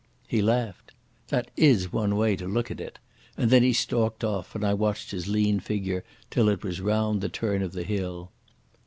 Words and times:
He 0.27 0.41
laughed. 0.41 0.93
"That 1.27 1.51
is 1.55 1.93
one 1.93 2.15
way 2.15 2.35
to 2.35 2.47
look 2.47 2.71
at 2.71 2.81
it'; 2.81 2.97
and 3.37 3.51
then 3.51 3.61
he 3.61 3.71
stalked 3.71 4.23
off 4.23 4.55
and 4.55 4.65
I 4.65 4.73
watched 4.73 5.11
his 5.11 5.27
lean 5.27 5.59
figure 5.59 6.03
till 6.31 6.49
it 6.49 6.63
was 6.63 6.81
round 6.81 7.21
the 7.21 7.29
turn 7.29 7.61
of 7.61 7.73
the 7.73 7.83
hill. 7.83 8.31